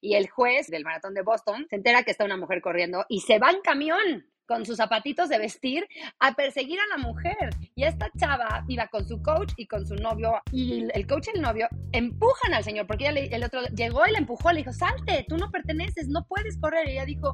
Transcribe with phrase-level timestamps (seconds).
[0.00, 3.20] y el juez del maratón de Boston se entera que está una mujer corriendo y
[3.20, 5.86] se va en camión con sus zapatitos de vestir
[6.20, 7.50] a perseguir a la mujer.
[7.74, 11.36] Y esta chava iba con su coach y con su novio y el coach y
[11.36, 15.26] el novio empujan al señor porque el otro llegó y le empujó, le dijo, salte,
[15.28, 16.88] tú no perteneces, no puedes correr.
[16.88, 17.32] Y ella dijo,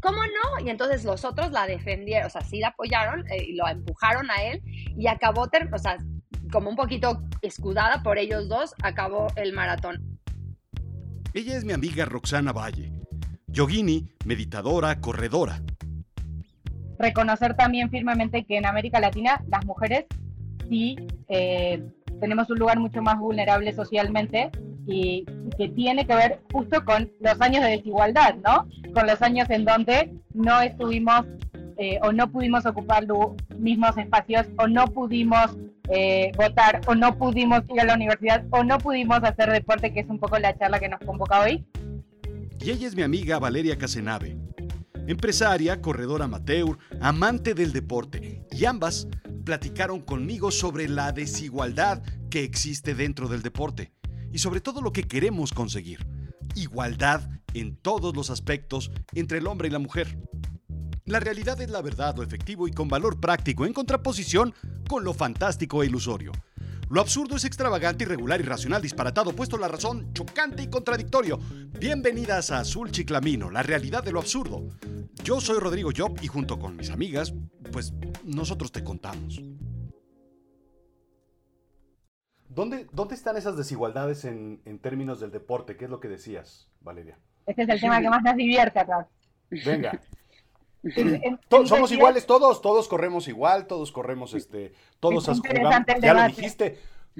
[0.00, 0.64] ¿cómo no?
[0.64, 4.30] Y entonces los otros la defendieron, o sea, sí la apoyaron eh, y lo empujaron
[4.30, 4.62] a él
[4.96, 5.98] y acabó, o sea,
[6.52, 10.15] como un poquito escudada por ellos dos, acabó el maratón.
[11.36, 12.90] Ella es mi amiga Roxana Valle,
[13.46, 15.60] yogini, meditadora, corredora.
[16.98, 20.06] Reconocer también firmemente que en América Latina las mujeres
[20.66, 20.96] sí
[21.28, 21.84] eh,
[22.22, 24.50] tenemos un lugar mucho más vulnerable socialmente
[24.86, 25.26] y
[25.58, 28.66] que tiene que ver justo con los años de desigualdad, ¿no?
[28.94, 31.26] Con los años en donde no estuvimos
[31.76, 35.56] eh, o no pudimos ocupar los mismos espacios o no pudimos
[35.88, 40.00] eh, votar o no pudimos ir a la universidad o no pudimos hacer deporte, que
[40.00, 41.64] es un poco la charla que nos convoca hoy.
[42.60, 44.36] Y ella es mi amiga Valeria Casenave,
[45.06, 49.08] empresaria, corredora amateur, amante del deporte, y ambas
[49.44, 53.92] platicaron conmigo sobre la desigualdad que existe dentro del deporte
[54.32, 56.06] y sobre todo lo que queremos conseguir,
[56.54, 60.18] igualdad en todos los aspectos entre el hombre y la mujer.
[61.06, 64.52] La realidad es la verdad, lo efectivo y con valor práctico, en contraposición
[64.88, 66.32] con lo fantástico e ilusorio.
[66.90, 71.38] Lo absurdo es extravagante, irregular, irracional, disparatado, puesto la razón, chocante y contradictorio.
[71.78, 74.66] Bienvenidas a Azul Chiclamino, la realidad de lo absurdo.
[75.22, 77.32] Yo soy Rodrigo Job y junto con mis amigas,
[77.70, 79.40] pues nosotros te contamos.
[82.48, 85.76] ¿Dónde, ¿Dónde están esas desigualdades en, en, términos del deporte?
[85.76, 87.16] ¿Qué es lo que decías, Valeria?
[87.46, 89.06] Este es el tema que más nos divierte acá.
[89.50, 90.00] Venga,
[91.66, 96.78] somos iguales todos, todos corremos igual, todos corremos, este, todos jugamos, ya lo dijiste,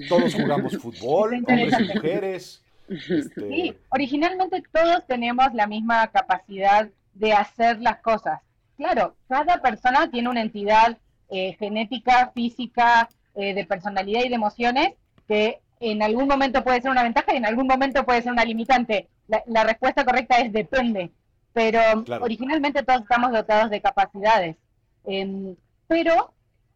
[0.09, 2.63] todos jugamos fútbol, hombres y mujeres.
[2.87, 3.49] Este...
[3.49, 8.41] Sí, originalmente todos tenemos la misma capacidad de hacer las cosas.
[8.77, 10.97] Claro, cada persona tiene una entidad
[11.29, 14.93] eh, genética, física, eh, de personalidad y de emociones
[15.27, 18.45] que en algún momento puede ser una ventaja y en algún momento puede ser una
[18.45, 19.09] limitante.
[19.27, 21.11] la respuesta correcta es depende
[21.57, 21.81] pero
[22.21, 24.57] originalmente todos estamos dotados de capacidades.
[25.05, 25.55] Em,
[25.87, 26.31] pero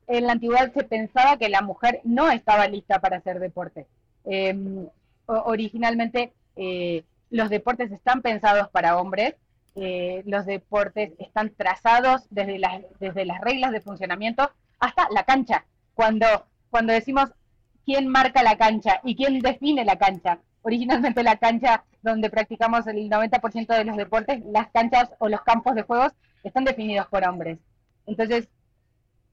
[0.08, 3.86] en la antigüedad se pensaba que la mujer no estaba lista para hacer deporte.
[4.26, 4.88] Em,
[5.28, 9.36] originalmente eh, los deportes están pensados para hombres,
[9.76, 14.50] eh, los deportes están trazados desde las, desde las reglas de funcionamiento
[14.80, 15.64] hasta la cancha.
[15.94, 16.26] Cuando,
[16.72, 17.30] cuando decimos
[17.86, 23.10] quién marca la cancha y quién define la cancha, originalmente la cancha donde practicamos el
[23.10, 26.14] 90% de los deportes, las canchas o los campos de juegos
[26.44, 27.60] están definidos por hombres.
[28.06, 28.48] Entonces,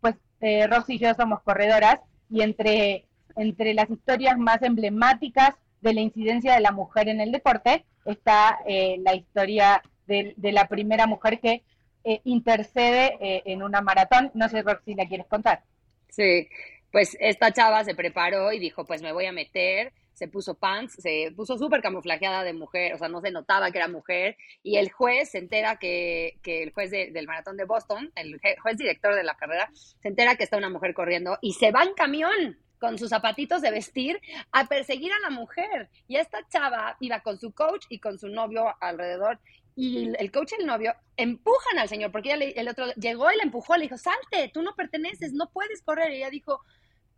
[0.00, 2.00] pues eh, Roxy y yo somos corredoras
[2.30, 3.06] y entre,
[3.36, 8.58] entre las historias más emblemáticas de la incidencia de la mujer en el deporte está
[8.66, 11.62] eh, la historia de, la primera mujer que
[12.04, 14.30] eh, intercede eh, en una maratón.
[14.34, 15.62] No sé, Roxy, ¿la quieres contar?
[16.08, 16.48] Sí,
[16.90, 20.94] pues esta chava se preparó y dijo, pues me voy a meter se puso pants,
[20.94, 24.76] se puso súper camuflajeada de mujer, o sea, no se notaba que era mujer, y
[24.76, 29.14] el juez se entera que, que el juez del maratón de Boston, el juez director
[29.14, 32.58] de la carrera, se entera que está una mujer corriendo y se va en camión
[32.80, 34.20] con sus zapatitos de vestir
[34.52, 35.88] a perseguir a la mujer.
[36.06, 39.38] Y esta chava iba con su coach y con su novio alrededor.
[39.74, 43.44] Y el coach y el novio empujan al señor, porque el otro llegó y le
[43.44, 46.12] empujó, le dijo, salte, tú no perteneces, no puedes correr.
[46.12, 46.60] Y ella dijo,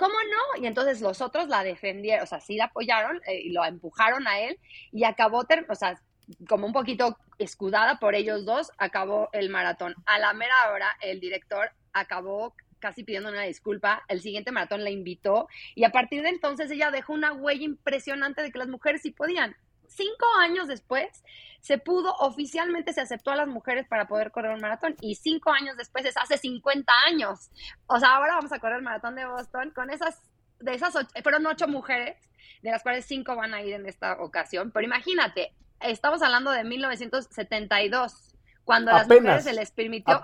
[0.01, 0.63] ¿cómo no?
[0.63, 4.27] Y entonces los otros la defendieron, o sea, sí la apoyaron eh, y lo empujaron
[4.27, 4.59] a él
[4.93, 6.01] y acabó, o sea,
[6.49, 9.95] como un poquito escudada por ellos dos, acabó el maratón.
[10.07, 14.03] A la mera hora, el director acabó casi pidiendo una disculpa.
[14.09, 18.41] El siguiente maratón la invitó y a partir de entonces ella dejó una huella impresionante
[18.41, 19.55] de que las mujeres sí podían
[19.91, 21.23] cinco años después
[21.61, 25.51] se pudo, oficialmente se aceptó a las mujeres para poder correr un maratón y cinco
[25.51, 27.51] años después es hace 50 años.
[27.87, 30.23] O sea, ahora vamos a correr el maratón de Boston con esas,
[30.59, 32.17] de esas, ocho, fueron ocho mujeres,
[32.63, 34.71] de las cuales cinco van a ir en esta ocasión.
[34.73, 38.35] Pero imagínate, estamos hablando de 1972,
[38.65, 40.23] cuando a las mujeres se les permitió,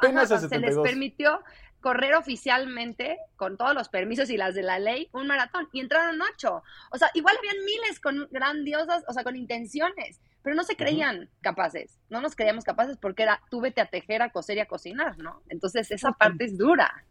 [0.48, 1.42] se les permitió
[1.80, 5.68] correr oficialmente, con todos los permisos y las de la ley, un maratón.
[5.72, 6.62] Y entraron ocho.
[6.90, 11.28] O sea, igual habían miles con grandiosas, o sea, con intenciones, pero no se creían
[11.40, 11.98] capaces.
[12.08, 15.18] No nos creíamos capaces porque era, tú vete a tejer, a coser y a cocinar,
[15.18, 15.42] ¿no?
[15.48, 17.04] Entonces, esa parte es dura.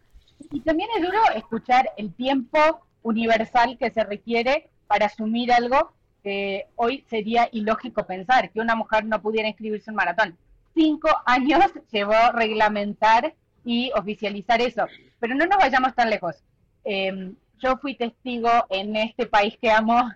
[0.52, 6.66] Y también es duro escuchar el tiempo universal que se requiere para asumir algo que
[6.76, 10.38] hoy sería ilógico pensar, que una mujer no pudiera inscribirse en un maratón.
[10.74, 13.36] Cinco años llevó reglamentar
[13.66, 14.86] y oficializar eso.
[15.20, 16.36] Pero no nos vayamos tan lejos.
[16.84, 20.12] Em, yo fui testigo en este país que amo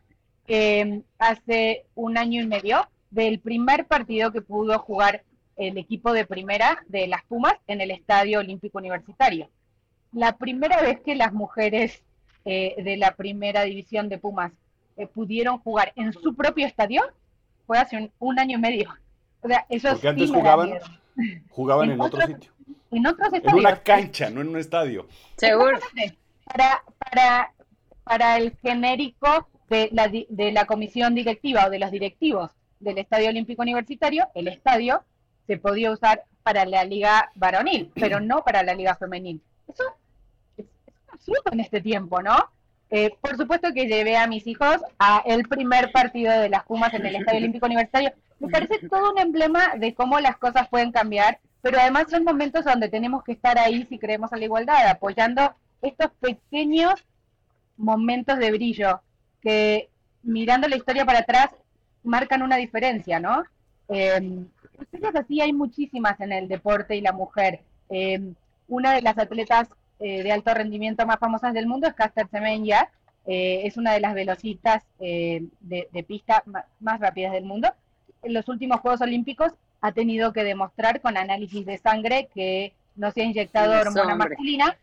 [0.47, 5.23] em, hace un año y medio del primer partido que pudo jugar
[5.57, 9.49] el equipo de primera de las Pumas en el Estadio Olímpico Universitario.
[10.13, 12.03] La primera vez que las mujeres
[12.45, 14.53] eh, de la primera división de Pumas
[14.95, 17.01] eh, pudieron jugar en su propio estadio
[17.67, 18.89] fue hace un, año y medio.
[19.41, 20.71] O sea, eso Porque antes jugaban,
[21.49, 22.51] jugaban en, otro sitio.
[22.91, 23.53] En otros estadios.
[23.53, 25.07] En una cancha, no en un estadio.
[25.37, 25.79] Seguro.
[26.45, 27.53] Para, para,
[28.03, 33.29] para el genérico de la, de la comisión directiva o de los directivos del Estadio
[33.29, 35.03] Olímpico Universitario, el estadio
[35.47, 39.41] se podía usar para la liga varonil, pero no para la liga femenil.
[39.67, 39.83] Eso
[40.57, 40.65] es,
[41.11, 42.37] absurdo en este tiempo, ¿no?
[42.89, 46.93] Eh, por supuesto que llevé a mis hijos a el primer partido de las Pumas
[46.93, 48.13] en el Estadio Olímpico Universitario.
[48.39, 52.65] Me parece todo un emblema de cómo las cosas pueden cambiar, pero además son momentos
[52.65, 57.05] donde tenemos que estar ahí si creemos a la igualdad, apoyando estos pequeños
[57.77, 59.01] momentos de brillo
[59.41, 59.89] que
[60.23, 61.49] mirando la historia para atrás
[62.03, 63.43] marcan una diferencia, ¿no?
[63.89, 64.45] Eh,
[65.15, 67.61] así hay muchísimas en el deporte y la mujer.
[67.89, 68.33] Eh,
[68.67, 69.69] una de las atletas
[69.99, 72.89] eh, de alto rendimiento más famosas del mundo es Caster Semenya,
[73.25, 76.43] eh, es una de las velocistas eh, de, pista
[76.79, 77.67] más, rápidas del mundo.
[78.21, 83.11] En los últimos Juegos Olímpicos ha tenido que demostrar con análisis de sangre que no
[83.11, 84.75] se ha inyectado hormona masculina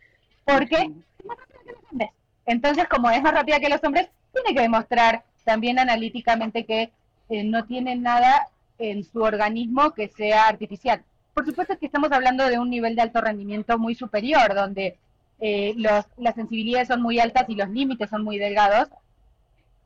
[0.43, 0.89] porque es
[1.27, 2.09] más rápida que los hombres.
[2.45, 6.91] Entonces, como es más rápida que los hombres, tiene que demostrar también analíticamente que
[7.29, 8.47] no tiene nada
[8.79, 11.03] en su organismo que sea artificial.
[11.33, 14.97] Por supuesto que estamos hablando de un nivel de alto rendimiento muy superior, donde
[15.39, 18.89] eh, los, las sensibilidades son muy altas y los límites son muy delgados,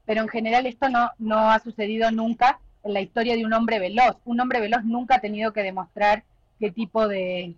[0.06, 3.80] pero en general esto no, no ha sucedido nunca en la historia de un hombre
[3.80, 4.18] veloz.
[4.26, 6.24] Un hombre veloz nunca ha tenido que demostrar
[6.60, 7.56] qué tipo de,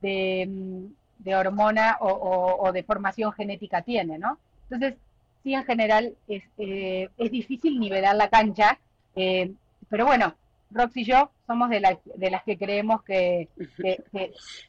[0.00, 4.38] de, hormona o, de formación genética tiene, ¿no?
[4.64, 4.94] Entonces,
[5.42, 8.78] sí, en general es, eh, es difícil nivelar la cancha,
[9.14, 9.52] eh,
[9.88, 10.34] pero bueno,
[10.70, 13.48] Rox y yo somos de, de las que creemos que,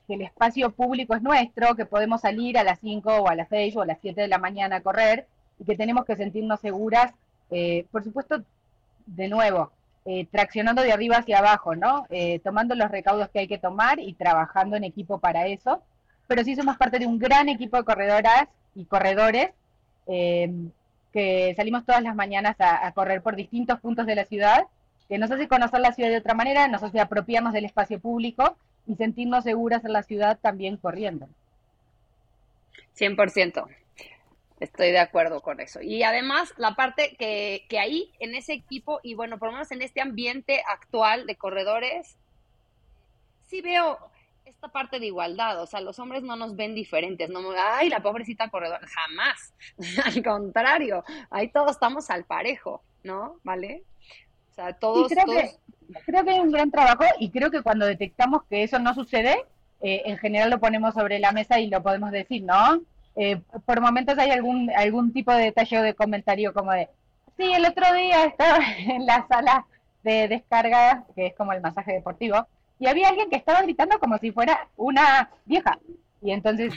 [0.08, 3.76] el espacio público es nuestro, que podemos salir a las 5 o a las 6
[3.78, 5.28] o a las 7 de la mañana a correr
[5.60, 7.14] y que tenemos que sentirnos seguras,
[7.50, 8.44] eh, por supuesto,
[9.08, 9.72] de nuevo,
[10.08, 12.08] eh, traccionando de arriba hacia abajo, ¿no?
[12.10, 15.84] Eh, tomando los recaudos que hay que tomar y trabajando en equipo para eso,
[16.26, 19.52] pero sí somos parte de un gran equipo de corredoras y corredores
[20.06, 24.68] que salimos todas las mañanas a correr por distintos puntos de la ciudad
[25.08, 28.58] que nos hace conocer la ciudad de otra manera, nos hace apropiarnos del espacio público
[28.86, 31.28] y sentirnos seguras en la ciudad también corriendo.
[32.98, 33.68] 100%.
[34.60, 35.82] Estoy de acuerdo con eso.
[35.82, 39.72] Y además, la parte que, que ahí, en ese equipo, y bueno, por lo menos
[39.72, 42.18] en este ambiente actual de corredores,
[43.48, 44.00] sí veo
[44.46, 48.02] esta parte de igualdad, o sea, los hombres no nos ven diferentes, no, ay, la
[48.02, 49.54] pobrecita corredora, jamás,
[50.06, 53.40] al contrario, ahí todos estamos al parejo, ¿no?
[53.44, 53.84] ¿Vale?
[54.80, 55.52] todos, creo, Que,
[56.06, 59.46] creo que hay un gran trabajo y creo que cuando detectamos que eso no sucede,
[59.82, 62.82] eh, en general lo ponemos sobre la mesa y lo podemos decir, ¿no?
[63.18, 66.88] Eh, por momentos hay algún, algún tipo de detalle o de comentario como de,
[67.36, 69.66] sí, el otro día estaba en la sala
[70.04, 72.48] de descarga, que es como el masaje deportivo,
[72.80, 75.78] y había alguien que estaba gritando como si fuera una vieja.
[76.22, 76.74] Y entonces,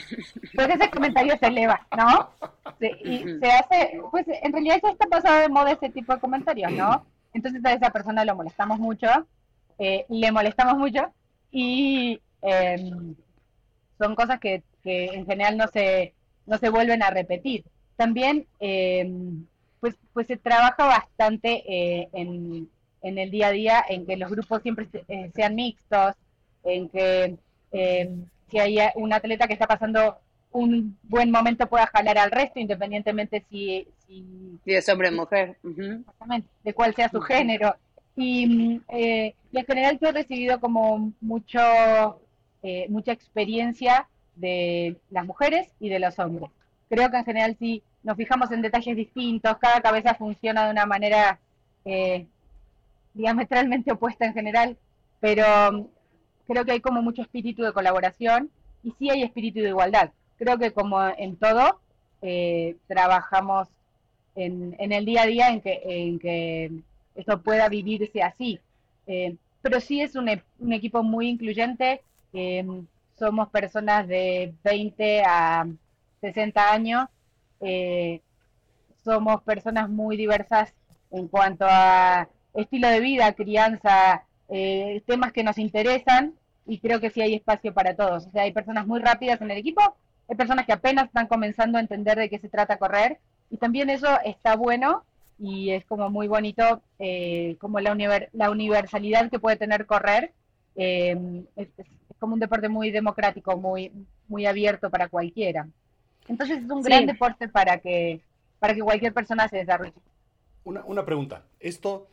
[0.55, 2.29] pues ese comentario se eleva, ¿no?
[3.03, 6.71] y se hace, pues en realidad eso está pasado de moda ese tipo de comentarios,
[6.71, 7.05] ¿no?
[7.33, 9.07] Entonces a esa persona lo molestamos mucho,
[9.79, 11.11] eh, le molestamos mucho
[11.51, 13.15] y em,
[13.97, 16.13] son cosas que, en general no se,
[16.45, 17.63] no se vuelven a repetir.
[17.95, 19.45] También em,
[19.79, 22.69] pues, pues se trabaja bastante eh, en,
[23.01, 26.15] en, el día a día en que los grupos siempre eh, sean mixtos,
[26.63, 27.37] en que
[28.49, 30.17] si hay un atleta que está pasando
[30.51, 35.57] un buen momento pueda jalar al resto, independientemente si, si, es hombre o mujer.
[35.63, 37.75] Exactamente, de cuál sea su género.
[38.15, 41.59] Y, eh, y, en general yo he recibido como mucho,
[42.61, 44.07] eh, mucha experiencia
[44.41, 46.49] de las mujeres y de los hombres.
[46.89, 50.85] Creo que en general si nos fijamos en detalles distintos, cada cabeza funciona de una
[50.85, 51.39] manera
[51.85, 52.25] eh,
[53.13, 54.77] diametralmente opuesta en general,
[55.19, 55.89] pero
[56.47, 58.49] creo que hay como mucho espíritu de colaboración
[58.83, 61.79] y sí hay espíritu de igualdad creo que como en todo,
[62.23, 63.67] eh, trabajamos
[64.35, 66.71] en, el día a día en que, en que
[67.13, 68.59] esto pueda vivirse así.
[69.05, 72.01] Eh, pero sí es un, un equipo muy incluyente.
[73.17, 75.67] Somos personas de 20 a
[76.21, 77.07] 60 años.
[79.03, 80.73] somos personas muy diversas
[81.11, 84.23] en cuanto a estilo de vida, crianza,
[85.05, 86.33] temas que nos interesan
[86.65, 88.27] y creo que sí hay espacio para todos.
[88.27, 89.95] O sea, hay personas muy rápidas en el equipo
[90.31, 93.89] hay personas que apenas están comenzando a entender de qué se trata correr y también
[93.89, 95.03] eso está bueno
[95.37, 97.93] y es como muy bonito, eh, como la,
[98.31, 100.31] la universalidad que puede tener correr.
[100.77, 101.43] Eh,
[102.21, 103.91] como un deporte muy democrático, muy,
[104.27, 105.67] muy abierto para cualquiera.
[106.27, 108.21] Entonces es un gran deporte para que,
[108.59, 109.95] para que cualquier persona se desarrolle.
[110.63, 111.43] Una, una pregunta.
[111.59, 112.07] Esto,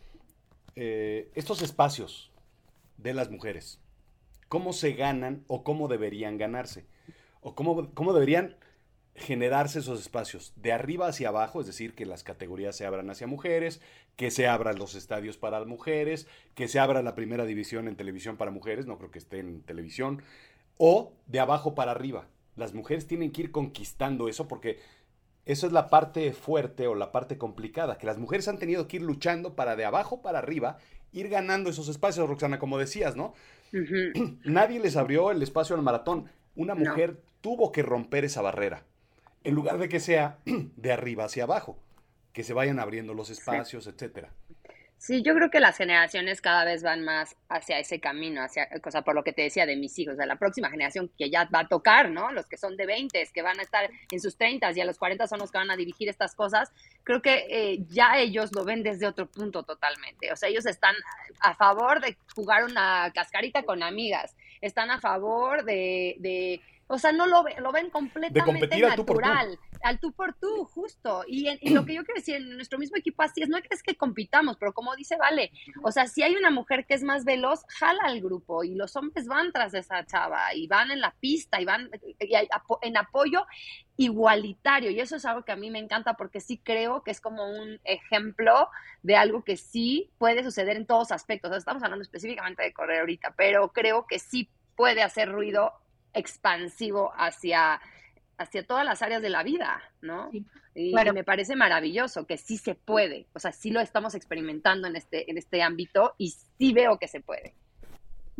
[0.76, 2.32] eh, estos espacios
[2.96, 3.82] de las mujeres,
[4.48, 6.86] ¿cómo se ganan o cómo deberían ganarse?
[7.42, 8.56] ¿O cómo, cómo deberían
[9.18, 13.26] generarse esos espacios de arriba hacia abajo, es decir, que las categorías se abran hacia
[13.26, 13.80] mujeres,
[14.16, 18.36] que se abran los estadios para mujeres, que se abra la primera división en televisión
[18.36, 20.22] para mujeres, no creo que esté en televisión,
[20.76, 22.28] o de abajo para arriba.
[22.56, 24.78] Las mujeres tienen que ir conquistando eso porque
[25.44, 28.96] eso es la parte fuerte o la parte complicada, que las mujeres han tenido que
[28.96, 30.78] ir luchando para de abajo para arriba,
[31.12, 33.34] ir ganando esos espacios, Roxana, como decías, ¿no?
[34.44, 36.30] Nadie les abrió el espacio al maratón.
[36.54, 38.84] Una mujer tuvo que romper esa barrera
[39.44, 41.78] en lugar de que sea de arriba hacia abajo,
[42.32, 44.32] que se vayan abriendo los espacios, etcétera.
[44.98, 48.90] Sí, yo creo que las generaciones cada vez van más hacia ese camino, hacia, o
[48.90, 51.48] sea, por lo que te decía de mis hijos, de la próxima generación que ya
[51.54, 52.32] va a tocar, ¿no?
[52.32, 54.98] Los que son de 20, que van a estar en sus 30 y a los
[54.98, 56.72] 40 son los que van a dirigir estas cosas,
[57.04, 60.32] creo que eh, ya ellos lo ven desde otro punto totalmente.
[60.32, 60.96] O sea, ellos están
[61.40, 67.26] a favor de jugar una cascarita con amigas, están a favor de o sea, no
[67.26, 71.22] lo, lo ven completamente natural, al tú por tú, justo.
[71.26, 73.94] Y, lo que yo quiero decir, en nuestro mismo equipo así es, no es que
[73.94, 75.52] compitamos, pero como dice Vale,
[75.82, 78.96] o sea, si hay una mujer que es más veloz, jala al grupo y los
[78.96, 81.90] hombres van tras esa chava y van en la pista y van
[82.80, 83.46] en apoyo
[83.98, 84.90] igualitario.
[84.90, 87.50] Y eso es algo que a mí me encanta porque sí creo que es como
[87.50, 88.70] un ejemplo
[89.02, 91.54] de algo que sí puede suceder en todos aspectos.
[91.54, 95.72] estamos hablando específicamente de correr ahorita, pero creo que sí puede hacer ruido
[96.18, 97.80] expansivo hacia,
[98.36, 100.30] hacia todas las áreas de la vida, ¿no?
[100.32, 100.44] Y,
[101.12, 105.28] me parece maravilloso que sí se puede, o sea, sí lo estamos experimentando en este,
[105.28, 107.54] en este ámbito y sí veo que se puede.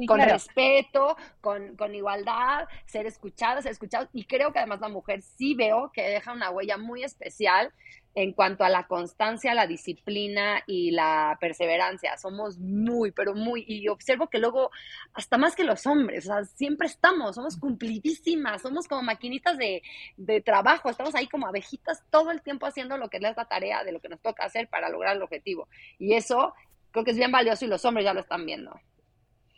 [0.07, 4.09] Con respeto, con, con, igualdad, ser escuchada, ser escuchado.
[4.13, 7.73] Y creo que además la mujer sí veo que deja una huella muy especial
[8.15, 12.17] en cuanto a la constancia, la disciplina y la perseverancia.
[12.17, 14.71] Somos muy, pero muy, y observo que luego,
[15.15, 19.83] hasta más que los hombres, o sea, siempre estamos, somos cumplidísimas, somos como maquinitas de,
[20.17, 23.85] de trabajo, estamos ahí como abejitas todo el tiempo haciendo lo que es la tarea
[23.85, 25.69] de lo que nos toca hacer para lograr el objetivo.
[25.99, 26.55] Y eso
[26.91, 28.81] creo que es bien valioso y los hombres ya lo están viendo.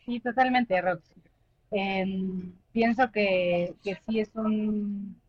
[0.04, 1.14] Sí, totalmente, Roxy.
[1.71, 5.21] Em, pienso que, que sí es un,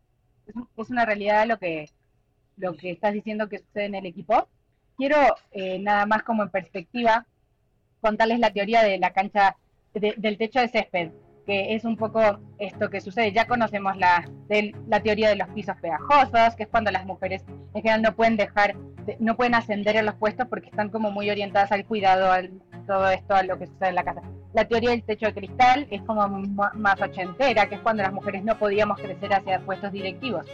[0.77, 1.89] es una realidad lo que
[2.57, 4.47] lo que estás diciendo que sucede en el equipo.
[4.97, 5.17] Quiero
[5.51, 7.25] eh, nada más como en perspectiva
[8.01, 9.57] contarles la teoría de la cancha
[9.93, 11.11] del techo de césped,
[11.45, 13.31] que es un poco esto que sucede.
[13.31, 14.29] Ya conocemos la,
[14.87, 17.43] la teoría de los pisos pegajosos, que es cuando las mujeres
[17.73, 18.75] en general no pueden dejar,
[19.19, 22.51] no pueden ascender en los puestos porque están como muy orientadas al cuidado, al
[22.85, 24.21] todo esto, a lo que sucede en la casa.
[24.53, 28.43] La teoría del techo de cristal es como más ochentera, que es cuando las mujeres
[28.43, 30.45] no podíamos crecer hacia puestos directivos.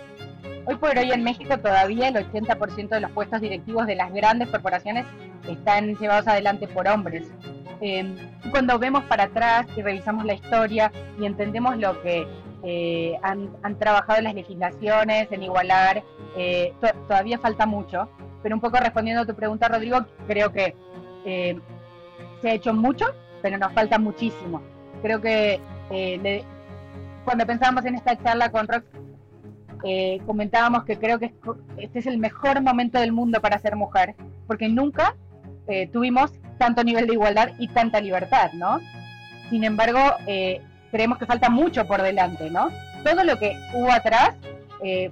[0.65, 4.50] Hoy por hoy en México todavía el 80% de los puestos directivos de las grandes
[4.50, 5.06] corporaciones
[5.48, 7.32] están llevados adelante por hombres.
[7.81, 8.15] Eh,
[8.51, 12.27] cuando vemos para atrás y revisamos la historia y entendemos lo que
[12.63, 16.03] eh, han, trabajado las legislaciones en igualar,
[16.36, 16.74] eh,
[17.07, 18.10] todavía falta mucho.
[18.43, 20.75] Pero un poco respondiendo a tu pregunta, Rodrigo, creo que
[22.41, 23.05] se ha hecho mucho,
[23.41, 24.62] pero nos falta muchísimo.
[25.01, 25.60] Creo que
[27.25, 28.86] cuando pensábamos en esta charla con Rox,
[29.84, 31.34] eh, comentábamos que creo que
[31.77, 34.15] este es el mejor momento del mundo para ser mujer,
[34.48, 35.15] porque nunca
[35.68, 38.80] eh, tuvimos tanto nivel de igualdad y tanta libertad, ¿no?
[39.50, 42.70] Sin embargo, eh, creemos que falta mucho por delante, ¿no?
[43.04, 44.32] Todo lo que hubo atrás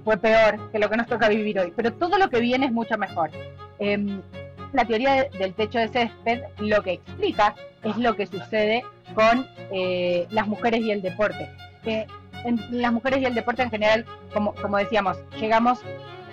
[0.04, 2.72] fue peor que lo que nos toca vivir hoy, pero todo lo que viene es
[2.72, 3.30] mucho mejor.
[3.80, 4.22] Em,
[4.72, 8.84] la teoría del techo de césped lo que explica es lo que sucede
[9.14, 9.44] con
[10.30, 11.48] las mujeres y el deporte
[12.70, 15.80] las mujeres y el deporte en general, como, como decíamos, llegamos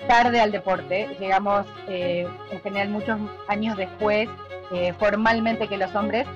[0.07, 4.29] tarde al deporte, llegamos eh, en general muchos años después
[4.72, 6.27] eh, formalmente que los hombres,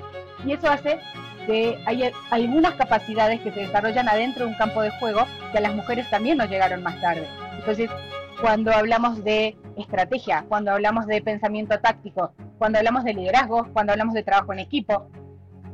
[0.45, 0.99] y eso hace
[1.45, 5.61] que hay algunas capacidades que se desarrollan adentro de un campo de juego que a
[5.61, 7.25] las mujeres también nos llegaron más tarde.
[7.57, 7.89] Entonces,
[8.41, 14.13] cuando hablamos de estrategia, cuando hablamos de pensamiento táctico, cuando hablamos de liderazgo, cuando hablamos
[14.13, 15.07] de trabajo en equipo,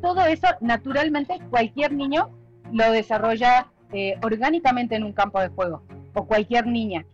[0.01, 2.29] todo eso naturalmente cualquier niño
[2.71, 5.83] lo desarrolla eh, orgánicamente en un campo de juego,
[6.13, 7.05] o cualquier niña.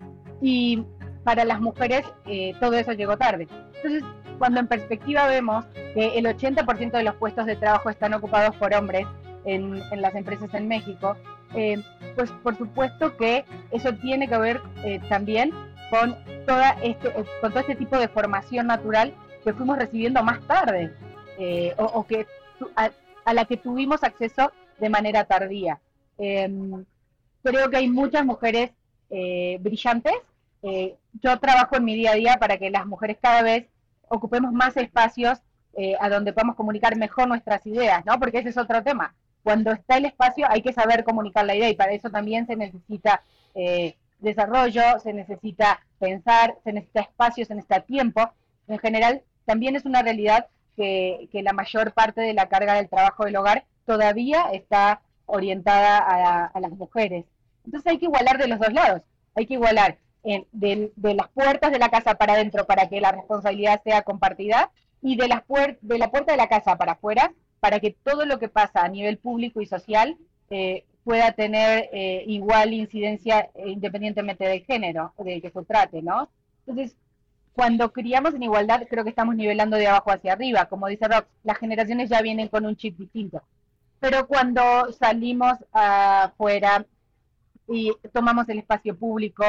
[0.41, 0.83] Y
[1.23, 3.47] para las mujeres eh, todo eso llegó tarde.
[3.75, 4.03] Entonces,
[4.37, 8.73] cuando en perspectiva vemos que el 80% de los puestos de trabajo están ocupados por
[8.73, 9.05] hombres
[9.45, 11.15] en, las empresas en México,
[11.55, 11.81] eh,
[12.15, 14.61] pues por supuesto que eso tiene que ver
[15.09, 15.51] también
[15.89, 16.15] con,
[16.45, 20.93] toda este, con todo este tipo de formación natural que fuimos recibiendo más tarde
[21.37, 22.27] eh, o, que
[22.75, 25.79] a, la que tuvimos acceso de manera tardía.
[26.17, 26.83] Em,
[27.43, 28.71] creo que hay muchas mujeres
[29.09, 30.13] eh, brillantes.
[30.63, 33.67] Eh, yo trabajo en mi día a día para que las mujeres cada vez
[34.09, 35.39] ocupemos más espacios
[36.01, 38.19] a donde podamos comunicar mejor nuestras ideas, ¿no?
[38.19, 39.15] Porque ese es otro tema.
[39.43, 42.57] Cuando está el espacio hay que saber comunicar la idea y para eso también se
[42.57, 43.23] necesita
[44.19, 48.29] desarrollo, se necesita pensar, se necesita espacio, se necesita tiempo.
[48.67, 53.25] En general, también es una realidad que, la mayor parte de la carga del trabajo
[53.25, 57.25] del hogar todavía está orientada a, las mujeres.
[57.65, 59.01] Entonces hay que igualar de los dos lados,
[59.35, 63.81] hay que igualar de, las puertas de la casa para adentro para que la responsabilidad
[63.83, 64.71] sea compartida
[65.01, 65.43] y de, las
[65.81, 68.89] de la puerta de la casa para afuera para que todo lo que pasa a
[68.89, 70.17] nivel público y social
[70.49, 76.29] eh, pueda tener eh, igual incidencia eh, independientemente del género de que se trate, ¿no?
[76.65, 76.95] Entonces,
[77.53, 80.65] cuando criamos en igualdad, creo que estamos nivelando de abajo hacia arriba.
[80.65, 83.41] Como dice Rob, las generaciones ya vienen con un chip distinto.
[83.99, 86.85] Pero cuando salimos afuera
[87.67, 89.43] y tomamos el espacio público,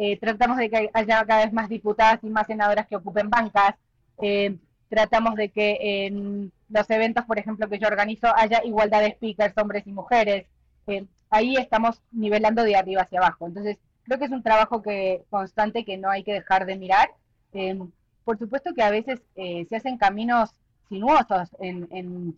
[0.00, 3.74] eh, tratamos de que haya cada vez más diputadas y más senadoras que ocupen bancas,
[4.88, 9.56] tratamos de que en los eventos, por ejemplo, que yo organizo, haya igualdad de speakers,
[9.56, 10.46] hombres y mujeres,
[11.30, 13.46] ahí estamos nivelando de arriba hacia abajo.
[13.46, 17.10] Entonces, creo que es un trabajo que constante que no hay que dejar de mirar.
[17.52, 17.78] Eh,
[18.24, 20.50] por supuesto que a veces eh, se hacen caminos
[20.88, 22.36] sinuosos en,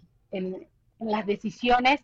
[1.01, 2.01] las decisiones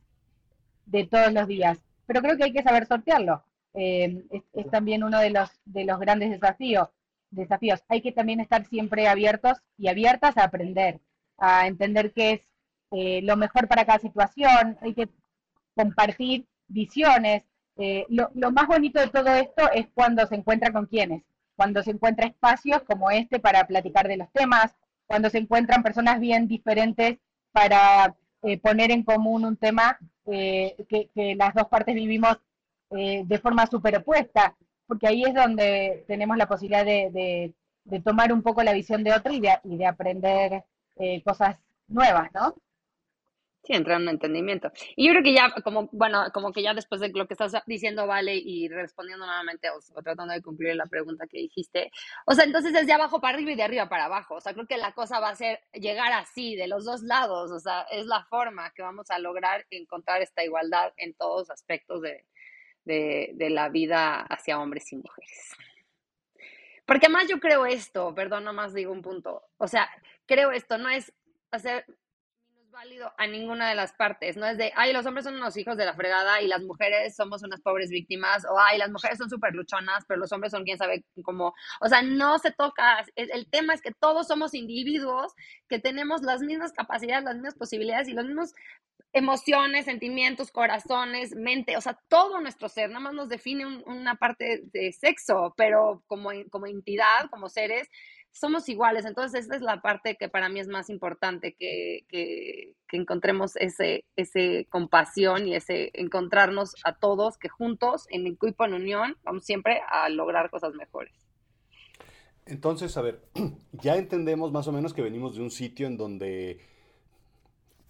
[0.87, 3.45] de todos los días, pero creo que hay que saber sortearlo.
[3.81, 6.89] Eh, es, también uno de los, de los grandes desafíos,
[7.31, 7.85] desafíos.
[7.89, 11.01] Hay que también estar siempre abiertos y abiertas a aprender,
[11.37, 12.33] a entender qué
[12.91, 14.79] es lo mejor para cada situación.
[14.81, 15.09] Hay que
[15.79, 17.45] compartir visiones.
[17.77, 21.23] Eh, lo, más bonito de todo esto es cuando se encuentra con quienes,
[21.57, 24.75] cuando se encuentra espacios como este para platicar de los temas,
[25.07, 27.19] cuando se encuentran personas bien diferentes
[27.53, 32.39] para eh, poner en común un tema eh, que, las dos partes vivimos
[32.91, 37.55] de forma súper opuesta, porque ahí es donde tenemos la posibilidad de,
[38.05, 40.65] tomar un poco la visión de otro y de, y de aprender
[41.25, 41.57] cosas
[41.89, 42.55] nuevas, ¿no?
[43.65, 44.71] Sí, entrar en entendimiento.
[44.97, 47.53] Y yo creo que ya, como, bueno, como que ya después de lo que estás
[47.67, 51.91] diciendo, Vale, y respondiendo nuevamente o, tratando de cumplir la pregunta que dijiste,
[52.27, 54.37] o sea, entonces es de abajo para arriba y de arriba para abajo.
[54.37, 57.51] O sea, creo que la cosa va a ser llegar así, de los dos lados.
[57.51, 62.01] O sea, es la forma que vamos a lograr encontrar esta igualdad en todos aspectos
[62.01, 62.25] de,
[62.89, 65.53] de, la vida hacia hombres y mujeres.
[66.87, 69.43] Porque además yo creo esto, perdón, nomás digo un punto.
[69.59, 69.89] O sea,
[70.27, 71.13] creo esto, no es
[71.51, 71.85] hacer
[72.71, 75.77] válido a ninguna de las partes, no es de, ay, los hombres son unos hijos
[75.77, 79.29] de la fregada y las mujeres somos unas pobres víctimas, o ay, las mujeres son
[79.29, 83.51] súper luchonas, pero los hombres son quién sabe cómo, o sea, no se toca, el,
[83.51, 85.33] tema es que todos somos individuos
[85.69, 88.55] que tenemos las mismas capacidades, las mismas posibilidades y las mismas
[89.13, 94.63] emociones, sentimientos, corazones, mente, o sea, todo nuestro ser, nada más nos define una parte
[94.73, 97.89] de sexo, pero como, como entidad, como seres,
[98.31, 99.05] somos iguales.
[99.05, 104.05] Entonces, esta es la parte que para mí es más importante, que, que, encontremos ese,
[104.17, 109.81] ese compasión y ese encontrarnos a todos, que juntos, en equipo, en unión, vamos siempre
[109.89, 111.15] a lograr cosas mejores.
[112.47, 113.23] Entonces, a ver,
[113.73, 116.61] ya entendemos más o menos que venimos de un sitio en donde,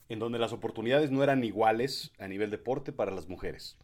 [0.09, 3.77] en donde las oportunidades no eran iguales a nivel deporte para las mujeres.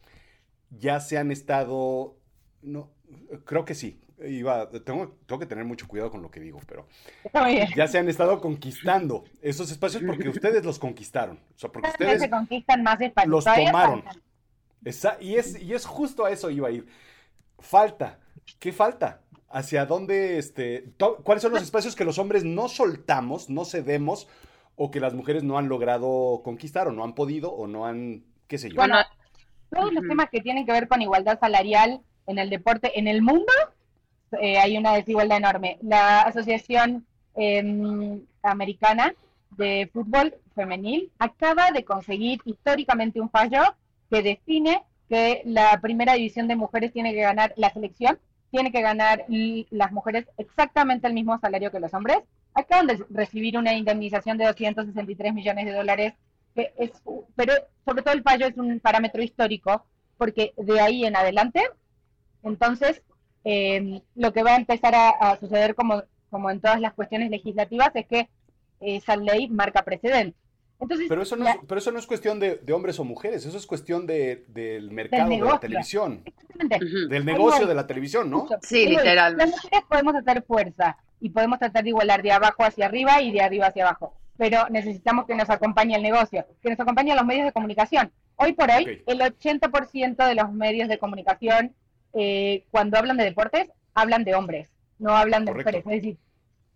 [0.71, 2.17] Ya se han estado,
[2.63, 2.91] no,
[3.45, 6.87] creo que sí, iba, tengo, tengo que tener mucho cuidado con lo que digo, pero
[7.77, 11.39] ya se han estado conquistando esos espacios porque ustedes los conquistaron.
[11.55, 14.05] O sea, porque ustedes se conquistan más los tomaron.
[15.21, 16.87] y, es, y es justo a eso iba a ir.
[17.59, 18.19] Falta.
[18.59, 19.21] ¿Qué falta?
[19.49, 24.27] ¿Hacia dónde, este, cuáles son los espacios que los hombres no soltamos, no cedemos,
[24.77, 28.25] o que las mujeres no han logrado conquistar, o no han podido, o no han,
[28.49, 28.77] qué sé yo?
[28.77, 28.97] Bueno,
[29.71, 33.23] todos los temas que tienen que ver con igualdad salarial en el deporte en el
[33.23, 33.53] mundo
[34.41, 35.79] eh, hay una desigualdad enorme.
[35.83, 39.15] La Asociación em, Americana
[39.57, 43.63] de Fútbol Femenil acaba de conseguir históricamente un fallo
[44.11, 48.19] que define que la primera división de mujeres tiene que ganar, la selección
[48.51, 52.19] tiene que ganar las mujeres exactamente el mismo salario que los hombres.
[52.55, 56.15] Acaban de recibir una indemnización de 263 millones de dólares,
[56.55, 56.93] es,
[57.35, 57.53] pero
[57.85, 59.85] sobre todo el fallo es un parámetro histórico,
[60.17, 61.63] porque de ahí en adelante,
[62.43, 63.03] entonces
[63.45, 67.91] eh, lo que va a empezar a, suceder como, como en todas las cuestiones legislativas
[67.95, 68.29] es que
[68.81, 70.39] esa ley marca precedente.
[70.85, 73.57] Entonces, pero, eso no es, pero eso no es cuestión de, hombres o mujeres, eso
[73.57, 76.23] es cuestión de, del mercado de la televisión.
[77.09, 78.47] Del negocio de la televisión, ¿no?
[78.63, 79.37] Sí, literal.
[79.37, 83.33] Las mujeres podemos hacer fuerza y podemos tratar de igualar de abajo hacia arriba y
[83.33, 87.25] de arriba hacia abajo, pero necesitamos que nos acompañe el negocio, que nos acompañen los
[87.25, 88.13] medios de comunicación.
[88.37, 91.75] Hoy por hoy, el 80% de los medios de comunicación,
[92.13, 95.85] eh, cuando hablan de deportes, hablan de hombres, no hablan de mujeres.
[95.87, 96.19] Es decir,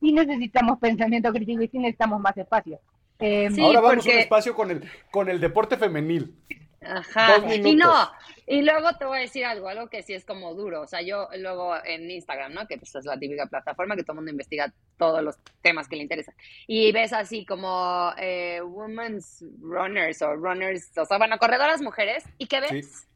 [0.01, 2.81] sí necesitamos pensamiento crítico y sí necesitamos más espacio.
[3.19, 6.35] Eh, Ahora vamos a un espacio con el, con el deporte femenil.
[6.81, 7.39] Ajá.
[7.55, 8.11] Y no,
[8.47, 10.83] y luego te voy a decir algo, algo que sí es como duro.
[10.83, 12.67] O sea, yo luego en Instagram, ¿no?
[12.67, 15.97] Que pues es la típica plataforma que todo el mundo investiga todos los temas que
[15.97, 16.35] le interesan.
[16.67, 22.25] Y ves así como eh, women's runners o runners, o sea, bueno, corredoras mujeres.
[22.39, 23.07] ¿Y qué ves?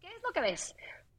[0.00, 0.74] ¿Qué es lo que ves?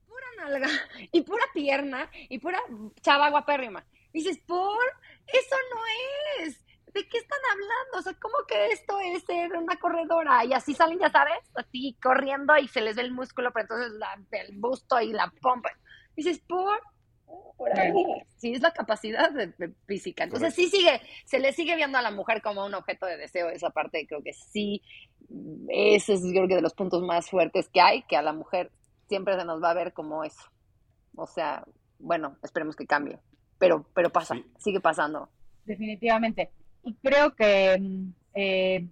[0.07, 0.67] Pura nalga
[1.11, 2.59] y pura pierna y pura
[3.01, 3.85] chava guapérrima.
[4.11, 4.83] Dices, ¿por?
[5.27, 6.59] Eso no es.
[6.93, 7.99] ¿De qué están hablando?
[7.99, 10.43] O sea, ¿cómo que esto es ser una corredora?
[10.45, 13.93] Y así salen, ya sabes, así corriendo y se les ve el músculo, pero entonces
[14.31, 15.69] el busto y la pompa.
[16.15, 16.81] dices, ¿por?
[17.55, 17.93] Por ahí.
[18.37, 19.31] Sí, es la capacidad
[19.85, 20.25] física.
[20.25, 23.49] Entonces sí sigue, se le sigue viendo a la mujer como un objeto de deseo.
[23.49, 24.81] Esa parte creo que sí,
[25.69, 28.33] ese es yo creo que de los puntos más fuertes que hay, que a la
[28.33, 28.71] mujer
[29.07, 30.41] siempre se nos va a ver como eso.
[31.15, 31.63] O sea,
[31.99, 33.19] bueno, esperemos que cambie.
[33.59, 35.29] Pero, pero pasa, sigue pasando.
[35.65, 36.51] Definitivamente
[36.83, 37.81] y creo que
[38.33, 38.85] eh,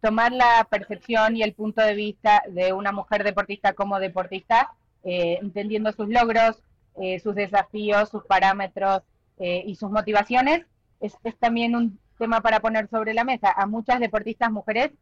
[0.00, 5.38] tomar la percepción y el punto de vista de una mujer deportista como deportista, eh,
[5.40, 6.62] entendiendo sus logros,
[7.00, 9.02] eh, sus desafíos, sus parámetros
[9.36, 10.64] y sus motivaciones,
[11.00, 13.50] es, también un tema para poner sobre la mesa.
[13.50, 14.92] A muchas deportistas mujeres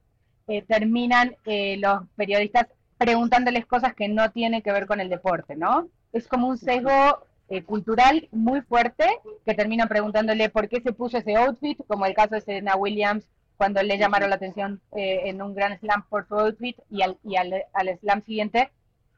[0.69, 1.37] terminan
[1.77, 5.89] los periodistas preguntándoles cosas que no tienen que ver con el deporte, ¿no?
[6.15, 9.05] Es como un sesgo eh, cultural muy fuerte
[9.45, 13.29] que termina preguntándole por qué se puso ese outfit, como el caso de Serena Williams
[13.59, 17.19] cuando le llamaron la atención eh, en un gran slam por su outfit y, al,
[17.23, 18.71] y al, al, slam siguiente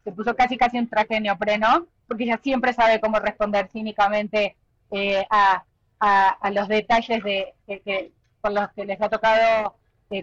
[0.03, 4.57] se puso casi casi un traje de neopreno, porque ella siempre sabe cómo responder cínicamente
[4.91, 5.63] eh, a,
[6.01, 9.77] a, los detalles de, que, con los que les ha tocado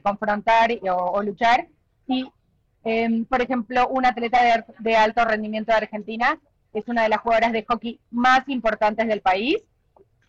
[0.03, 1.69] confrontar o, luchar.
[2.07, 2.29] Y,
[2.83, 6.37] em, por ejemplo, un atleta de, de alto rendimiento de Argentina
[6.73, 9.57] es una de las jugadoras de hockey más importantes del país,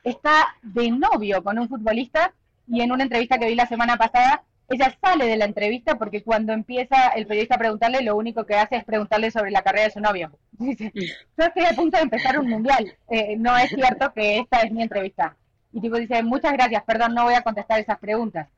[0.05, 2.33] está de novio con un futbolista
[2.69, 6.23] y en una entrevista que vi la semana pasada, ella sale de la entrevista porque
[6.23, 9.85] cuando empieza el periodista a preguntarle, lo único que hace es preguntarle sobre la carrera
[9.85, 10.33] de su novio.
[10.53, 14.61] Dice, yo estoy a punto de empezar un mundial, eh, no es cierto que esta
[14.61, 15.37] es mi entrevista.
[15.73, 18.49] Y tipo dice, muchas gracias, perdón, no voy a contestar esas preguntas.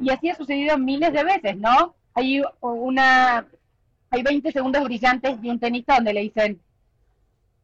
[0.00, 1.94] Y así ha sucedido miles de veces, ¿no?
[2.14, 3.46] Hay una,
[4.10, 6.60] hay 20 segundos brillantes de un tenista donde le dicen,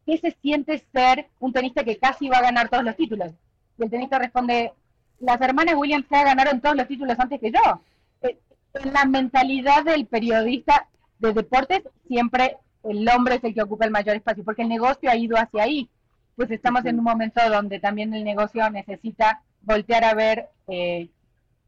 [0.09, 3.31] ¿qué se siente ser un tenista que casi va a ganar todos los títulos?
[3.77, 4.73] Y el tenista responde,
[5.21, 7.83] las hermanas Williams ya ganaron todos los títulos antes que yo.
[8.23, 8.39] Eh,
[8.73, 13.91] en la mentalidad del periodista de deportes, siempre el hombre es el que ocupa el
[13.91, 15.91] mayor espacio, porque el negocio ha ido hacia ahí.
[16.37, 21.11] Pues estamos en un momento donde también el negocio necesita voltear a ver eh,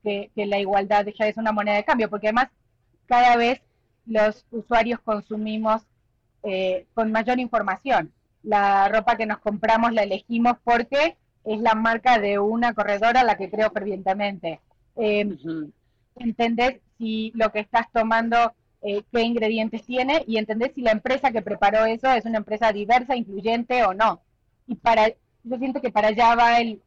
[0.03, 2.49] que, que la igualdad ya es una moneda de cambio, porque además
[3.05, 3.61] cada vez
[4.07, 5.83] los usuarios consumimos
[6.43, 8.11] eh, con mayor información
[8.43, 13.25] la ropa que nos compramos la elegimos porque es la marca de una corredora a
[13.25, 14.61] la que creo fervientemente.
[14.97, 15.37] Eh,
[16.17, 21.31] Entender si lo que estás tomando, eh, qué ingredientes tiene y entender si la empresa
[21.31, 24.21] que preparó eso es una empresa diversa, incluyente o no.
[24.67, 26.83] Y para, yo siento que para allá va el,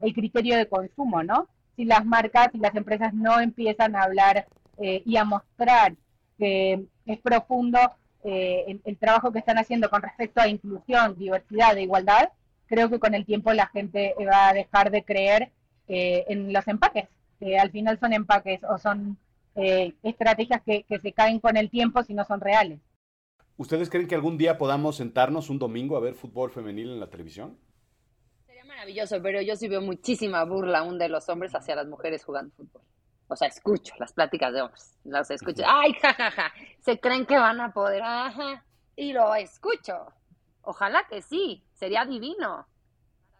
[0.00, 1.48] el, criterio de consumo, ¿no?
[1.76, 4.46] Si las marcas y las empresas no empiezan a hablar
[4.78, 5.94] eh, y a mostrar
[6.38, 7.78] que es profundo
[8.24, 12.30] eh, el, trabajo que están haciendo con respecto a inclusión, diversidad e igualdad,
[12.66, 15.52] creo que con el tiempo la gente va a dejar de creer
[15.88, 19.16] eh, en los empaques, que al final son empaques o son
[19.54, 22.80] eh, estrategias que, se caen con el tiempo si no son reales.
[23.56, 27.08] ¿Ustedes creen que algún día podamos sentarnos un domingo a ver fútbol femenil en la
[27.08, 27.56] televisión?
[28.44, 32.24] Sería maravilloso, pero yo sí veo muchísima burla aún de los hombres hacia las mujeres
[32.24, 32.82] jugando fútbol
[33.28, 36.52] o sea, escucho las pláticas de hombres, las escucho, ay, jajaja, ja, ja.
[36.80, 40.12] se creen que van a poder, ajá, y lo escucho.
[40.62, 42.66] Ojalá que sí, sería divino.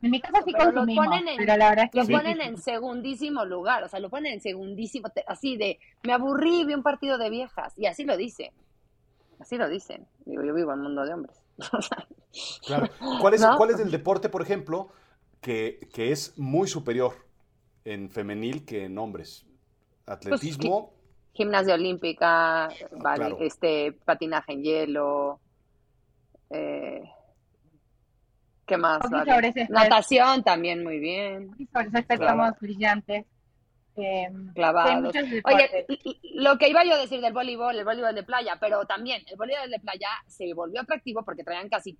[0.02, 2.40] En mi casa sí pero lo ponen en, pero la verdad es que lo ponen
[2.40, 6.82] en segundísimo lugar, o sea, lo ponen en segundísimo, así de, me aburrí, vi un
[6.82, 8.52] partido de viejas, y así lo dicen,
[9.40, 10.06] así lo dicen.
[10.26, 11.42] Digo, yo vivo en un mundo de hombres.
[12.66, 12.88] claro.
[13.20, 14.88] ¿Cuál es, ¿Cuál es el deporte, por ejemplo,
[15.40, 17.14] que, que es muy superior
[17.84, 19.45] en femenil que en hombres?
[20.06, 20.92] Pues, atletismo.
[21.32, 25.40] gimnasia olímpica, vale, este patinaje en hielo.
[26.48, 27.02] Eh,
[28.64, 29.00] ¿Qué más?
[29.68, 31.50] Natación también muy bien.
[31.72, 33.26] sobre estamos brillantes.
[33.96, 35.14] Em, Clavados.
[35.44, 35.86] Oye,
[36.34, 39.36] lo que iba yo a decir del voleibol, el voleibol de playa, pero también el
[39.36, 41.98] voleibol de playa se volvió atractivo porque traían casi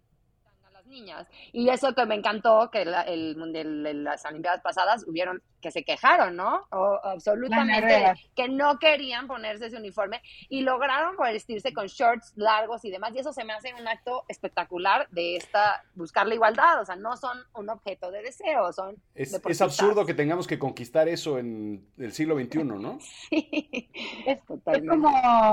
[0.86, 1.28] niñas.
[1.52, 6.36] Y eso que me encantó, que el mundial, las Olimpiadas pasadas hubieron que se quejaron,
[6.36, 6.66] ¿no?
[6.70, 12.90] O, absolutamente que no querían ponerse ese uniforme y lograron vestirse con shorts largos y
[12.90, 13.12] demás.
[13.14, 16.80] Y eso se me hace un acto espectacular de esta buscar la igualdad.
[16.80, 18.96] O sea, no son un objeto de deseo, son.
[19.14, 22.98] Es, es absurdo que tengamos que conquistar eso en el siglo XXI, ¿no?
[23.30, 23.90] sí.
[24.26, 25.08] Es, como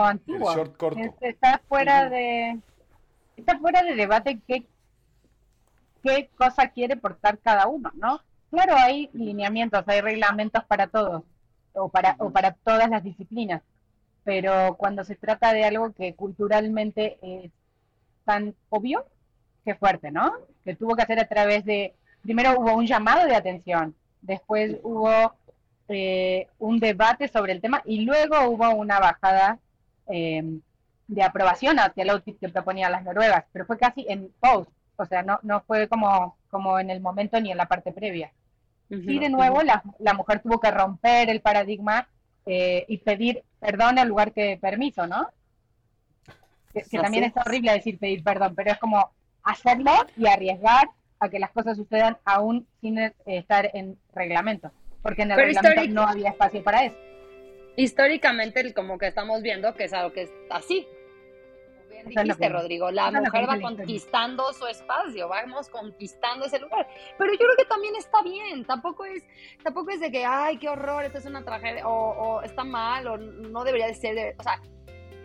[0.06, 0.52] antiguo.
[0.52, 1.15] El short corto.
[1.22, 2.60] está fuera de.
[3.36, 4.63] Está fuera de debate qué
[6.04, 8.20] qué cosa quiere portar cada uno, ¿no?
[8.52, 11.24] Claro, hay lineamientos, hay reglamentos para todos,
[11.74, 13.63] o para, o para todas las disciplinas,
[14.24, 17.52] pero cuando se trata de algo que culturalmente es
[18.26, 19.06] tan obvio,
[19.66, 20.34] qué fuerte, ¿no?
[20.63, 25.34] Que tuvo que hacer a través de, primero hubo un llamado de atención, después hubo
[25.88, 29.60] eh, un debate sobre el tema y luego hubo una bajada
[30.08, 30.60] eh,
[31.08, 35.06] de aprobación hacia el outfit que proponían las noruegas, pero fue casi en post, o
[35.06, 38.32] sea, no, no fue como, como en el momento ni en la parte previa.
[38.90, 42.08] Y de nuevo la, la, mujer tuvo que romper el paradigma
[42.46, 45.30] eh, y pedir perdón en lugar que permiso, ¿no?
[46.74, 51.40] Que, también es horrible decir pedir perdón, pero es como hacerlo y arriesgar a que
[51.40, 56.64] las cosas sucedan aún sin estar en reglamento, porque en el reglamento no había espacio
[56.64, 56.98] para eso.
[57.76, 60.86] Históricamente, como que estamos viendo que es algo que es así,
[62.06, 66.88] dijiste, Rodrigo, la mujer va conquistando su espacio, vamos conquistando ese lugar.
[67.18, 69.26] Pero yo creo que también está bien, tampoco es,
[69.63, 73.18] tampoco es de que, ay, qué horror, esto es una tragedia, o, está mal, o
[73.18, 74.62] no debería de ser, o sea,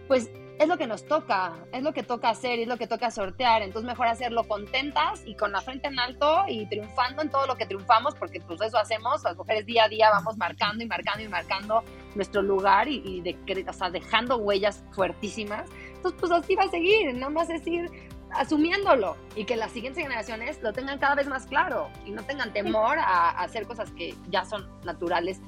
[0.07, 3.11] pues es lo que nos toca, es lo que toca hacer, es lo que toca
[3.11, 7.47] sortear, entonces mejor hacerlo contentas y con la frente en alto y triunfando en todo
[7.47, 10.87] lo que triunfamos, porque pues eso hacemos, las mujeres día a día vamos marcando y
[10.87, 11.85] marcando y marcando
[12.17, 13.37] nuestro lugar y, de,
[13.69, 17.89] o sea, dejando huellas fuertísimas, entonces pues así va a seguir, no más es ir
[18.33, 22.53] asumiéndolo y que las siguientes generaciones lo tengan cada vez más claro y no tengan
[22.53, 25.41] temor a hacer cosas que ya son naturales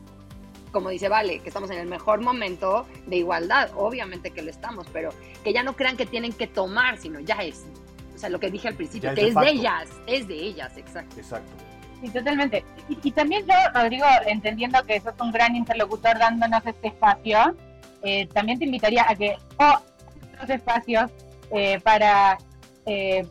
[0.71, 4.87] como dice Vale, que estamos en el mejor momento de igualdad, obviamente que lo estamos,
[4.93, 5.11] pero
[5.45, 7.65] que ya no crean que tienen que tomar, sino ya es,
[8.15, 11.17] o sea, lo que dije al principio, que es de, ellas, es de ellas, exacto.
[11.19, 11.53] Exacto.
[12.01, 12.65] Sí, totalmente.
[12.89, 17.55] Y, también yo, Rodrigo, entendiendo que sos un gran interlocutor dándonos este espacio,
[18.03, 19.81] eh, también te invitaría a que o
[20.33, 21.11] otros espacios
[21.51, 22.39] eh, para
[22.87, 23.27] eh,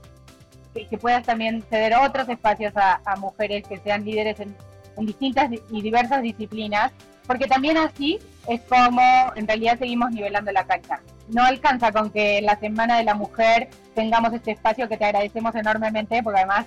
[0.73, 4.56] que, puedas también ceder otros espacios a, mujeres que sean líderes en,
[4.97, 6.91] en distintas y diversas disciplinas
[7.29, 9.03] porque también así es como
[9.35, 10.99] en realidad seguimos nivelando la cancha.
[11.27, 15.05] No alcanza con que en la Semana de la Mujer tengamos este espacio que te
[15.05, 16.65] agradecemos enormemente, porque además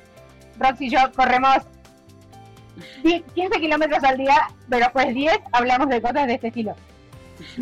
[0.60, 1.56] Roxy y yo corremos
[3.02, 4.36] 15 kilómetros al día,
[4.68, 6.76] pero pues 10 hablamos de cosas de este estilo.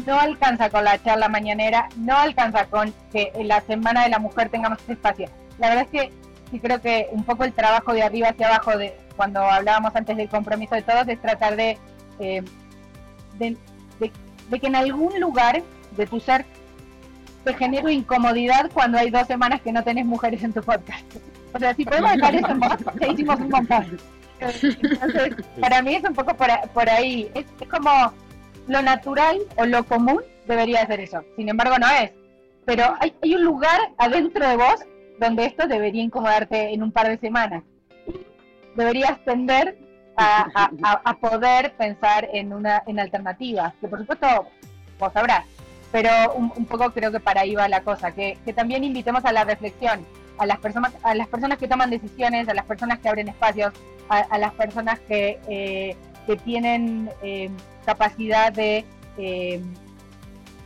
[0.04, 4.18] No alcanza con la charla mañanera, no alcanza con que en la Semana de la
[4.18, 5.30] Mujer tengamos este espacio.
[5.58, 6.12] La verdad es que
[6.50, 10.18] sí creo que un poco el trabajo de arriba hacia abajo, de cuando hablábamos antes
[10.18, 11.78] del compromiso de todos, es tratar de
[12.18, 12.42] eh,
[13.40, 13.56] de,
[14.60, 15.62] que en algún lugar
[15.96, 16.44] de tu ser
[17.44, 21.04] te genero incomodidad cuando hay dos semanas que no tenés mujeres en tu podcast.
[21.52, 22.60] O sea, si podemos dejar eso en
[22.98, 23.98] te hicimos un montón.
[24.38, 27.30] Entonces, para mí es un poco por, ahí.
[27.34, 28.12] Es, como
[28.68, 31.24] lo natural o lo común debería ser eso.
[31.36, 32.12] Sin embargo, no es.
[32.66, 34.84] Pero hay, hay un lugar adentro de vos
[35.18, 37.64] donde esto debería incomodarte en un par de semanas.
[38.76, 39.76] Deberías tender
[41.04, 44.26] a, poder pensar en una en alternativas, que por supuesto
[44.98, 45.44] vos sabrás,
[45.90, 49.44] pero un, poco creo que para ahí va la cosa, que, también invitemos a la
[49.44, 50.04] reflexión,
[50.38, 53.72] a las personas, a las personas que toman decisiones, a las personas que abren espacios,
[54.08, 57.48] a, las personas que, eh, que tienen eh,
[57.86, 58.84] capacidad de,
[59.16, 59.60] eh,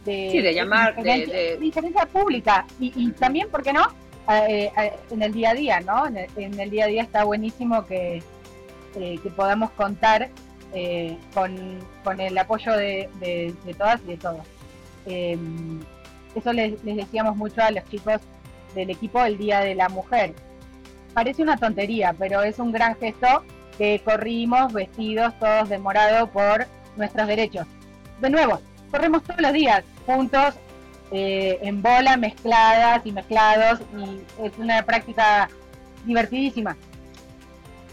[0.05, 3.87] de, llamar, de, diferencia pública y, y, también, ¿por qué no?
[4.27, 6.07] en el día a día, ¿no?
[6.07, 8.23] en el día a día está buenísimo que,
[8.97, 10.31] eh, que podamos contar
[10.73, 14.47] eh, con, el apoyo de, todas y de todos.
[15.07, 15.81] Em,
[16.35, 18.21] eso les, decíamos mucho a los chicos
[18.75, 20.35] del equipo el Día de la Mujer.
[21.13, 23.45] Parece una tontería, pero es un gran gesto
[23.79, 27.67] que corrimos vestidos todos de morado por nuestros derechos.
[28.21, 30.55] De nuevo, corremos todos los días juntos
[31.13, 35.49] eh, en bola, mezcladas y mezclados, y es una práctica
[36.05, 36.77] divertidísima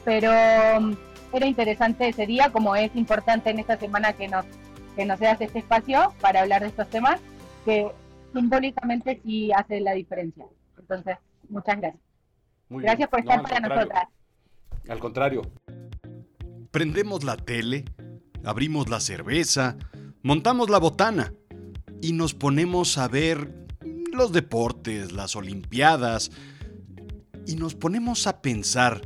[0.04, 0.32] pero
[0.78, 0.96] um,
[1.34, 4.46] era interesante ese día, como es importante en esta semana que nos,
[4.96, 7.20] que nos seas este espacio para hablar de estos temas,
[7.66, 7.88] que
[8.34, 10.46] simbólicamente sí hace la diferencia.
[10.78, 11.18] Entonces,
[11.50, 12.04] muchas gracias.
[12.70, 14.04] gracias por estar para nosotras.
[14.90, 15.42] Al contrario.
[16.72, 17.86] Prendemos la tele,
[18.44, 19.78] abrimos la cerveza,
[20.24, 21.34] montamos la botana
[22.02, 23.54] y nos ponemos a ver
[24.14, 26.32] los deportes, las olimpiadas,
[27.46, 29.02] y nos ponemos a pensar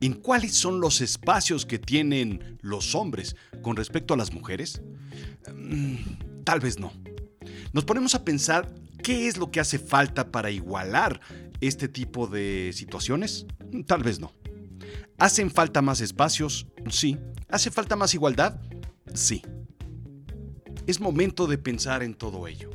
[0.00, 4.82] en cuáles son los espacios que tienen los hombres con respecto a las mujeres?
[5.54, 6.92] Mm, tal vez no.
[7.72, 11.20] Nos ponemos a pensar qué es lo que hace falta para igualar
[11.60, 13.46] este tipo de situaciones?
[13.86, 14.32] Tal vez no.
[15.18, 16.66] ¿Hacen falta más espacios?
[16.90, 17.18] Sí.
[17.48, 18.60] ¿Hace falta más igualdad?
[19.14, 19.42] Sí.
[20.86, 22.70] Es momento de pensar en todo ello.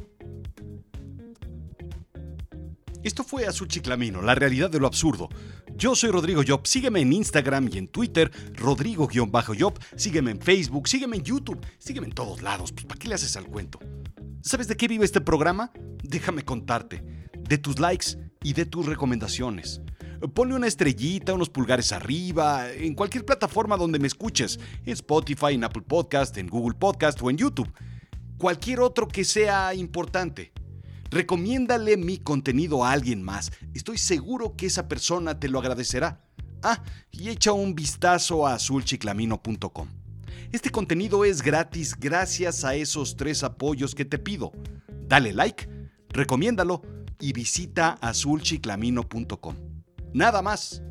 [3.04, 5.30] Esto fue Azul Chiclamino, la realidad de lo absurdo.
[5.76, 11.18] Yo soy Rodrigo Job, sígueme en Instagram y en Twitter, Rodrigo-Job, sígueme en Facebook, sígueme
[11.18, 13.80] en YouTube, sígueme en todos lados, pues ¿para qué le haces al cuento?
[14.42, 15.72] ¿Sabes de qué vive este programa?
[16.04, 19.82] Déjame contarte, de tus likes y de tus recomendaciones.
[20.34, 25.64] Ponle una estrellita, unos pulgares arriba, en cualquier plataforma donde me escuches, en Spotify, en
[25.64, 27.72] Apple Podcast, en Google Podcast o en YouTube.
[28.38, 30.54] Cualquier otro que sea importante.
[31.14, 33.52] Recomiéndale mi contenido a alguien más.
[33.76, 36.26] Estoy seguro que esa persona te lo agradecerá.
[36.64, 39.90] Ah, y echa un vistazo a azulchiclamino.com.
[40.52, 44.54] Este contenido es gratis gracias a esos tres apoyos que te pido.
[45.08, 45.70] Dale like,
[46.10, 46.82] recomiéndalo
[47.20, 49.56] y visita azulchiclamino.com.
[50.14, 50.82] Nada más.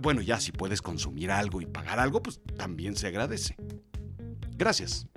[0.00, 3.56] Bueno, ya si puedes consumir algo y pagar algo, pues también se agradece.
[4.56, 5.08] Gracias.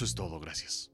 [0.00, 0.90] Eso es todo, gracias.